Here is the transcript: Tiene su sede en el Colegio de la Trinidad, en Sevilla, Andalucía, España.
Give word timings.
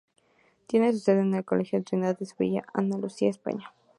Tiene 0.65 0.91
su 0.93 0.97
sede 0.97 1.21
en 1.21 1.35
el 1.35 1.45
Colegio 1.45 1.77
de 1.77 1.81
la 1.81 1.85
Trinidad, 1.85 2.17
en 2.19 2.25
Sevilla, 2.25 2.65
Andalucía, 2.73 3.29
España. 3.29 3.71